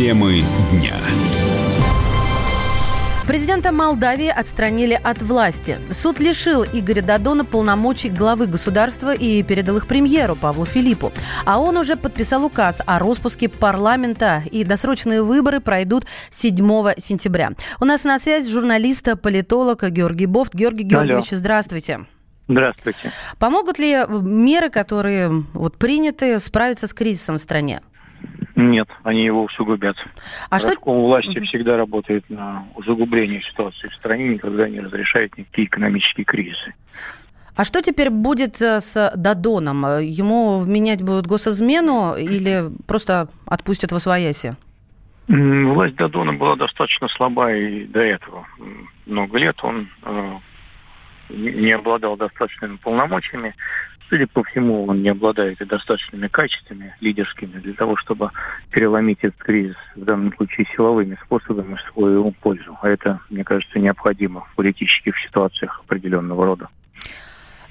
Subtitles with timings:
[0.00, 0.94] Темы дня.
[3.26, 5.76] Президента Молдавии отстранили от власти.
[5.90, 11.12] Суд лишил Игоря Дадона полномочий главы государства и передал их премьеру Павлу Филиппу.
[11.44, 16.56] А он уже подписал указ о распуске парламента, и досрочные выборы пройдут 7
[16.96, 17.50] сентября.
[17.78, 20.54] У нас на связи журналист, политолог Георгий Бофт.
[20.54, 21.38] Георгий Георгиевич, Алло.
[21.40, 22.06] здравствуйте.
[22.48, 23.12] Здравствуйте.
[23.38, 27.82] Помогут ли меры, которые вот приняты, справиться с кризисом в стране?
[28.68, 29.96] Нет, они его усугубят.
[30.50, 31.06] А Раскол что...
[31.06, 31.46] власти угу.
[31.46, 36.74] всегда работает на усугубление ситуации в стране, никогда не разрешает никакие экономические кризисы.
[37.56, 40.00] А что теперь будет э, с Дадоном?
[40.00, 44.56] Ему вменять будут госизмену или просто отпустят в освояси?
[45.28, 48.46] Власть Дадона была достаточно слаба и до этого.
[49.06, 50.38] Много лет он э,
[51.30, 53.54] не обладал достаточными полномочиями.
[54.10, 58.32] Судя по всему, он не обладает и достаточными качествами лидерскими для того, чтобы
[58.72, 62.76] переломить этот кризис, в данном случае силовыми способами, в свою пользу.
[62.82, 66.68] А это, мне кажется, необходимо в политических ситуациях определенного рода.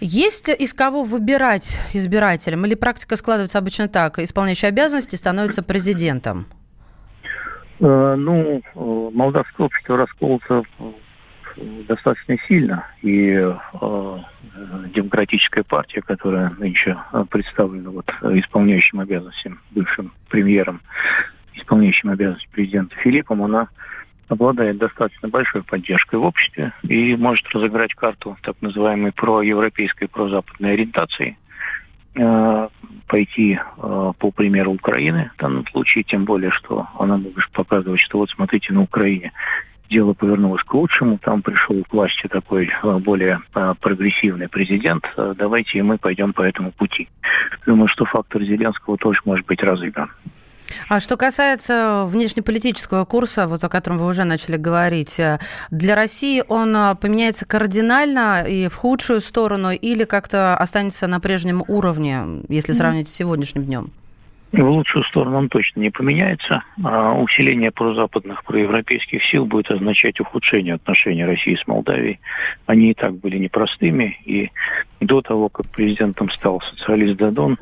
[0.00, 2.66] Есть из кого выбирать избирателям?
[2.66, 4.18] Или практика складывается обычно так?
[4.18, 6.44] Исполняющий обязанности становится президентом?
[7.80, 10.64] Э, ну, э, молдавское общество расколото
[11.88, 12.86] достаточно сильно.
[13.02, 14.18] И э,
[14.94, 16.96] демократическая партия, которая нынче
[17.30, 20.80] представлена вот, исполняющим обязанности бывшим премьером,
[21.54, 23.68] исполняющим обязанности президента Филиппом, она
[24.28, 31.38] обладает достаточно большой поддержкой в обществе и может разыграть карту так называемой проевропейской, прозападной ориентации,
[32.14, 32.68] э,
[33.06, 38.18] пойти э, по примеру Украины в данном случае, тем более, что она может показывать, что
[38.18, 39.32] вот смотрите, на Украине
[39.88, 45.34] дело повернулось к лучшему, там пришел к власти такой а, более а, прогрессивный президент, а,
[45.34, 47.08] давайте и мы пойдем по этому пути.
[47.66, 50.10] Думаю, что фактор Зеленского тоже может быть разыгран.
[50.88, 55.38] А что касается внешнеполитического курса, вот о котором вы уже начали говорить, э,
[55.70, 62.42] для России он поменяется кардинально и в худшую сторону или как-то останется на прежнем уровне,
[62.48, 63.92] если сравнить с сегодняшним днем?
[64.52, 66.62] В лучшую сторону он точно не поменяется.
[66.82, 72.20] А усиление прозападных, проевропейских сил будет означать ухудшение отношений России с Молдавией.
[72.66, 74.50] Они и так были непростыми, и
[75.00, 77.58] до того, как президентом стал социалист Дадон,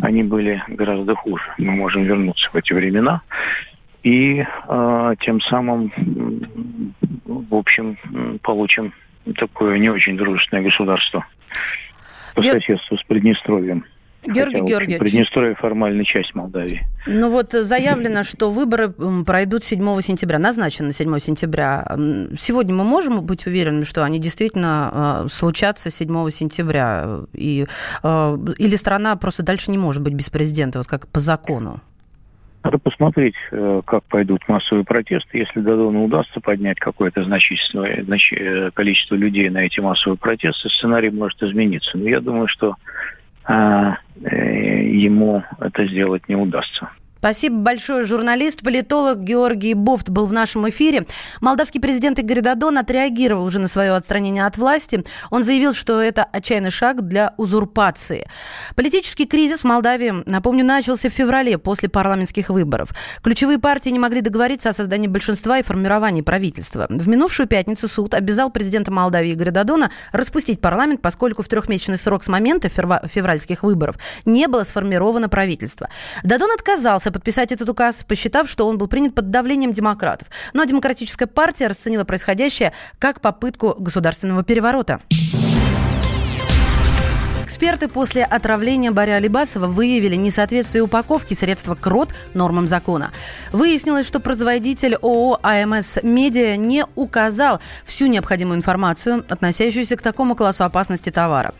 [0.00, 1.44] они были гораздо хуже.
[1.58, 3.22] Мы можем вернуться в эти времена
[4.02, 5.92] и э, тем самым,
[7.26, 7.98] в общем,
[8.42, 8.94] получим
[9.36, 11.26] такое не очень дружественное государство
[12.34, 13.84] по соседству с Приднестровьем.
[14.22, 14.98] Георгий Хотя, Георгиевич.
[14.98, 16.86] Приднестровье формальная часть Молдавии.
[17.06, 18.92] Ну вот заявлено, что выборы
[19.24, 21.86] пройдут 7 сентября, назначено 7 сентября.
[22.38, 27.20] Сегодня мы можем быть уверены, что они действительно э, случатся 7 сентября?
[27.32, 27.66] И,
[28.02, 31.80] э, или страна просто дальше не может быть без президента, вот как по закону?
[32.62, 35.38] Надо посмотреть, э, как пойдут массовые протесты.
[35.38, 41.96] Если Дадону удастся поднять какое-то значительное количество людей на эти массовые протесты, сценарий может измениться.
[41.96, 43.19] Но я думаю, что э,
[43.50, 46.90] ему это сделать не удастся.
[47.20, 48.04] Спасибо большое.
[48.04, 51.06] Журналист, политолог Георгий Бофт был в нашем эфире.
[51.42, 55.04] Молдавский президент Игорь Дадон отреагировал уже на свое отстранение от власти.
[55.28, 58.26] Он заявил, что это отчаянный шаг для узурпации.
[58.74, 62.88] Политический кризис в Молдавии, напомню, начался в феврале после парламентских выборов.
[63.22, 66.86] Ключевые партии не могли договориться о создании большинства и формировании правительства.
[66.88, 72.24] В минувшую пятницу суд обязал президента Молдавии Игоря Дадона распустить парламент, поскольку в трехмесячный срок
[72.24, 75.90] с момента февральских выборов не было сформировано правительство.
[76.22, 80.28] Дадон отказался отказался подписать этот указ, посчитав, что он был принят под давлением демократов.
[80.54, 85.00] Но демократическая партия расценила происходящее как попытку государственного переворота.
[87.50, 93.10] Эксперты после отравления Баря Алибасова выявили несоответствие упаковки средства КРОТ нормам закона.
[93.50, 100.62] Выяснилось, что производитель ООО «АМС Медиа» не указал всю необходимую информацию, относящуюся к такому классу
[100.62, 101.52] опасности товара.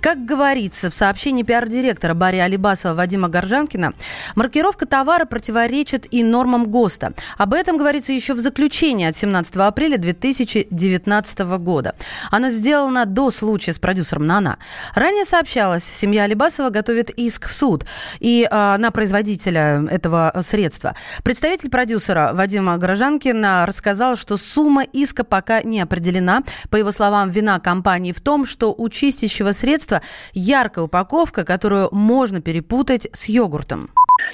[0.00, 3.92] Как говорится в сообщении пиар-директора Баря Алибасова Вадима Горжанкина,
[4.36, 7.12] маркировка товара противоречит и нормам ГОСТа.
[7.36, 11.94] Об этом говорится еще в заключении от 17 апреля 2019 года.
[12.30, 14.56] Оно сделано до случая с продюсером «Нана».
[14.94, 17.80] Ранее сообщалось, семья Алибасова готовит иск в суд
[18.20, 20.92] и э, на производителя этого средства.
[21.24, 26.42] Представитель продюсера Вадима Горожанкина рассказал, что сумма иска пока не определена.
[26.70, 30.02] По его словам, вина компании в том, что у чистящего средства
[30.34, 33.88] яркая упаковка, которую можно перепутать с йогуртом.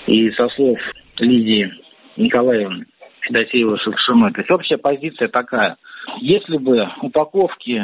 [0.07, 0.79] И со слов
[1.17, 1.73] Лидии
[2.19, 2.85] Николаевны
[3.23, 5.77] Федосеева Шукшиной, то есть общая позиция такая.
[6.21, 7.81] Если бы упаковки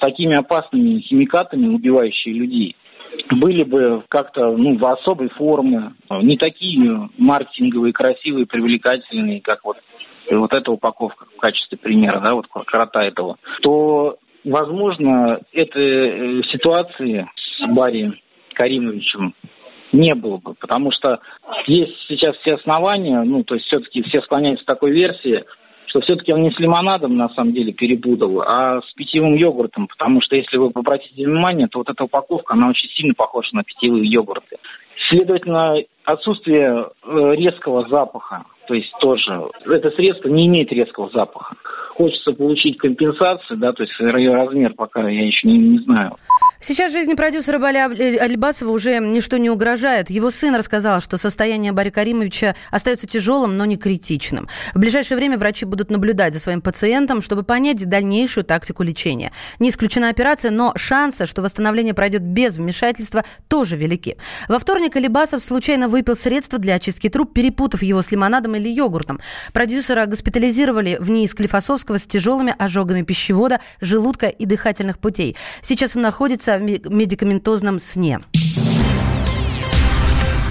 [0.00, 2.76] такими опасными химикатами, убивающими людей,
[3.30, 9.78] были бы как-то ну, в особой форме, не такие маркетинговые, красивые, привлекательные, как вот,
[10.30, 17.28] вот эта упаковка в качестве примера, да, вот крота этого, то, возможно, этой э, ситуации
[17.36, 18.12] с Барри
[18.54, 19.34] Каримовичем
[19.92, 21.18] не было бы, потому что
[21.66, 25.44] есть сейчас все основания, ну, то есть все-таки все склоняются к такой версии,
[25.90, 30.22] что все-таки он не с лимонадом, на самом деле, перепутал, а с питьевым йогуртом, потому
[30.22, 34.08] что, если вы обратите внимание, то вот эта упаковка, она очень сильно похожа на питьевые
[34.08, 34.56] йогурты.
[35.08, 41.56] Следовательно, отсутствие э, резкого запаха, то есть тоже, это средство не имеет резкого запаха.
[42.00, 46.16] Хочется получить компенсацию, да, то есть ее размер пока я еще не, не знаю.
[46.58, 47.76] Сейчас жизни продюсера Бали
[48.18, 50.08] Альбасова уже ничто не угрожает.
[50.08, 54.48] Его сын рассказал, что состояние Барри Каримовича остается тяжелым, но не критичным.
[54.74, 59.30] В ближайшее время врачи будут наблюдать за своим пациентом, чтобы понять дальнейшую тактику лечения.
[59.58, 64.16] Не исключена операция, но шансы, что восстановление пройдет без вмешательства, тоже велики.
[64.48, 69.20] Во вторник Алибасов случайно выпил средство для очистки труб, перепутав его с лимонадом или йогуртом.
[69.52, 71.26] Продюсера госпитализировали в НИИ
[71.90, 75.36] Склифосовского с тяжелыми ожогами пищевода, желудка и дыхательных путей.
[75.60, 78.20] Сейчас он находится в медикаментозном сне.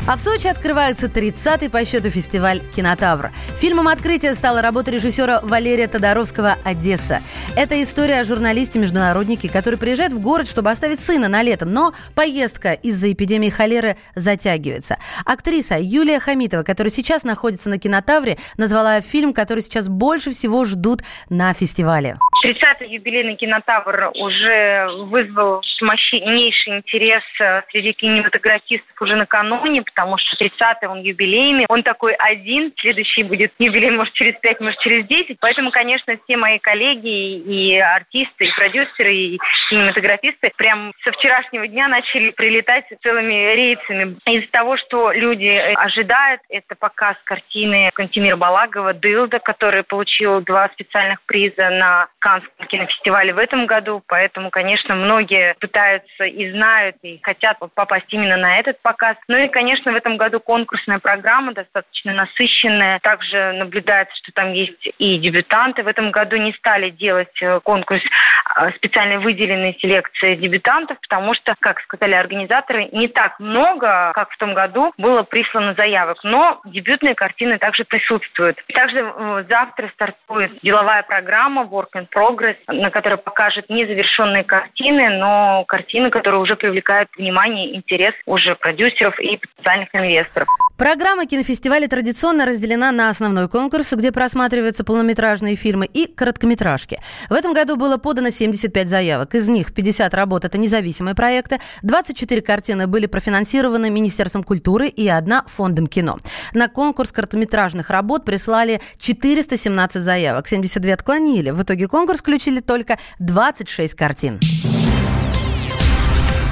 [0.10, 3.30] А в Сочи открывается 30-й по счету фестиваль «Кинотавр».
[3.58, 7.22] Фильмом открытия стала работа режиссера Валерия Тодоровского «Одесса».
[7.56, 12.72] Это история о журналисте-международнике, который приезжает в город, чтобы оставить сына на лето, но поездка
[12.74, 14.98] из-за эпидемии холеры затягивается.
[15.26, 21.04] Актриса Юлия Хамитова, которая сейчас находится на «Кинотавре», назвала фильм, который сейчас больше всего ждут
[21.30, 22.18] на фестивале.
[22.44, 30.88] 30-й юбилейный кинотавр уже вызвал мощнейший интерес э, среди кинематографистов уже накануне, потому что 30-й
[30.88, 31.66] он юбилейный.
[31.70, 35.38] Он такой один, следующий будет юбилей, может, через 5, может, через 10.
[35.40, 39.40] Поэтому, конечно, все мои коллеги и артисты, и продюсеры, и
[39.70, 44.18] кинематографисты прям со вчерашнего дня начали прилетать целыми рейсами.
[44.26, 51.22] Из-за того, что люди ожидают, это показ картины Кантимира Балагова «Дылда», который получил два специальных
[51.24, 54.02] приза на Каннском кинофестивале в этом году.
[54.08, 59.18] Поэтому, конечно, многие пытаются и знают, и хотят попасть именно на этот показ.
[59.28, 63.00] Ну и, конечно, в этом году конкурсная программа достаточно насыщенная.
[63.00, 65.84] Также наблюдается, что там есть и дебютанты.
[65.84, 68.02] В этом году не стали делать э, конкурс
[68.46, 74.38] а, специально выделенной селекции дебютантов, потому что, как сказали организаторы, не так много, как в
[74.38, 76.18] том году, было прислано заявок.
[76.24, 78.58] Но дебютные картины также присутствуют.
[78.74, 85.64] Также э, завтра стартует деловая программа Work in Progress, на которой покажет незавершенные картины, но
[85.68, 90.48] картины, которые уже привлекают внимание и интерес уже продюсеров и потенциальных инвесторов.
[90.78, 97.00] Программа кинофестиваля традиционно разделена на основной конкурс, где просматриваются полнометражные фильмы, и короткометражки.
[97.30, 99.36] В этом году было подано 75 заявок.
[99.36, 105.44] Из них 50 работ– это независимые проекты, 24 картины были профинансированы Министерством культуры и одна–
[105.48, 106.18] Фондом кино.
[106.54, 111.50] На конкурс короткометражных работ прислали 417 заявок, 72 отклонили.
[111.50, 114.40] В итоге конкурс включили только 26 картин.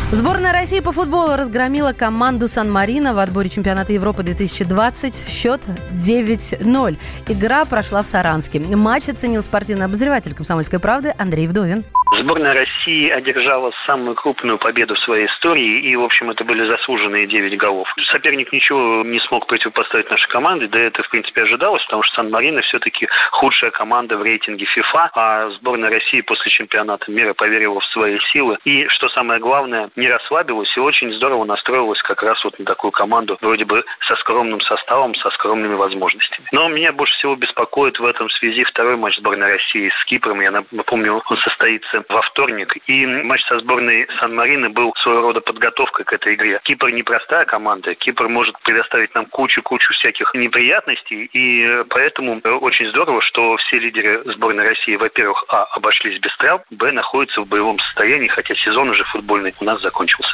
[0.10, 5.28] Сборная России по футболу разгромила команду Сан-Марино в отборе чемпионата Европы 2020.
[5.28, 6.98] Счет 9-0.
[7.28, 8.62] Игра прошла в Саранске.
[8.62, 11.84] Матч оценил спортивный обозреватель «Комсомольской правды» Андрей Вдовин.
[12.20, 17.28] Сборная России одержала самую крупную победу в своей истории, и, в общем, это были заслуженные
[17.28, 17.88] 9 голов.
[18.12, 22.62] Соперник ничего не смог противопоставить нашей команде, да это, в принципе, ожидалось, потому что Сан-Марино
[22.62, 28.18] все-таки худшая команда в рейтинге ФИФА, а сборная России после чемпионата мира поверила в свои
[28.32, 28.58] силы.
[28.66, 32.92] И, что самое главное, не расслабилась и очень здорово настроилась как раз вот на такую
[32.92, 36.48] команду, вроде бы со скромным составом, со скромными возможностями.
[36.52, 40.42] Но меня больше всего беспокоит в этом связи второй матч сборной России с Кипром.
[40.42, 42.74] Я напомню, он состоится во вторник.
[42.88, 46.60] И матч со сборной Сан-Марино был своего рода подготовкой к этой игре.
[46.64, 47.96] Кипр непростая команда.
[47.96, 51.30] Кипр может предоставить нам кучу-кучу всяких неприятностей.
[51.34, 56.92] И поэтому очень здорово, что все лидеры сборной России, во-первых, а, обошлись без травм, б,
[56.92, 60.32] находятся в боевом состоянии, хотя сезон уже футбольный у нас закончился.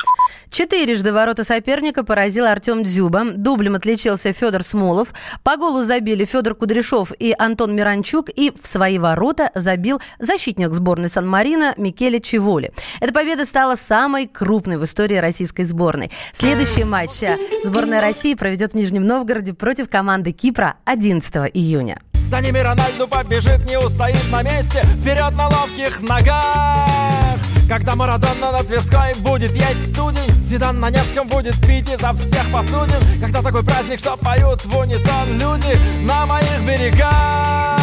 [0.51, 3.23] Четырежды ворота соперника поразил Артем Дзюба.
[3.35, 5.07] Дублем отличился Федор Смолов.
[5.43, 8.29] По голу забили Федор Кудряшов и Антон Миранчук.
[8.29, 12.71] И в свои ворота забил защитник сборной Сан-Марина Микеле Чиволи.
[12.99, 16.11] Эта победа стала самой крупной в истории российской сборной.
[16.31, 17.23] Следующий матч
[17.63, 21.99] сборная России проведет в Нижнем Новгороде против команды Кипра 11 июня.
[22.27, 27.37] За ними Рональду побежит, не устоит на месте Вперед на ловких ногах
[27.69, 33.19] Когда Марадона на Тверской будет есть студень Зидан на Невском будет пить изо всех посудин.
[33.19, 37.79] Когда такой праздник, что поют в унисон люди На моих берегах.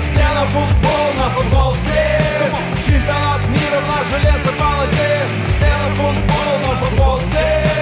[0.00, 2.86] Все на футбол, на футбол все.
[2.86, 5.26] Чемпионат мира в наш железной полосе.
[5.48, 7.81] Все на футбол, на футбол все